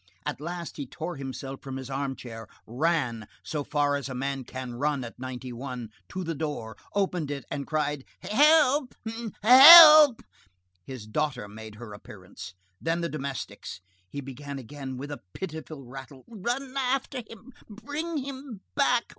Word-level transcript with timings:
At 0.25 0.41
last 0.41 0.77
he 0.77 0.87
tore 0.87 1.17
himself 1.17 1.61
from 1.61 1.75
his 1.77 1.87
armchair, 1.87 2.47
ran, 2.65 3.27
so 3.43 3.63
far 3.63 3.95
as 3.95 4.09
a 4.09 4.15
man 4.15 4.43
can 4.43 4.73
run 4.73 5.03
at 5.03 5.19
ninety 5.19 5.53
one, 5.53 5.89
to 6.09 6.23
the 6.23 6.33
door, 6.33 6.75
opened 6.95 7.29
it, 7.29 7.45
and 7.51 7.67
cried:— 7.67 8.03
"Help! 8.23 8.95
Help!" 9.43 10.23
His 10.87 11.05
daughter 11.05 11.47
made 11.47 11.75
her 11.75 11.93
appearance, 11.93 12.55
then 12.81 13.01
the 13.01 13.09
domestics. 13.09 13.79
He 14.09 14.21
began 14.21 14.57
again, 14.57 14.97
with 14.97 15.11
a 15.11 15.21
pitiful 15.35 15.85
rattle: 15.85 16.23
"Run 16.27 16.75
after 16.75 17.19
him! 17.19 17.53
Bring 17.69 18.17
him 18.17 18.61
back! 18.73 19.03